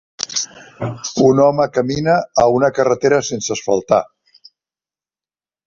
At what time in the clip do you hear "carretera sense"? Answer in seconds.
2.79-3.55